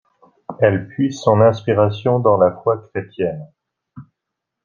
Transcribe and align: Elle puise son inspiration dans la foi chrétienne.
Elle 0.59 0.87
puise 0.87 1.19
son 1.19 1.41
inspiration 1.41 2.17
dans 2.17 2.35
la 2.35 2.51
foi 2.63 2.81
chrétienne. 2.89 3.45